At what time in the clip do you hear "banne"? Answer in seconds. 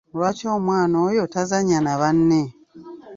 2.01-2.41